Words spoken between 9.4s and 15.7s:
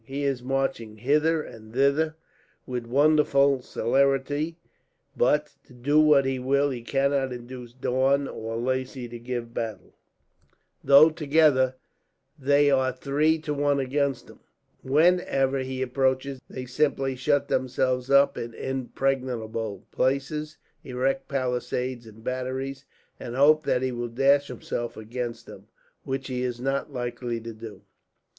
battle; though together they are three to one against him. Whenever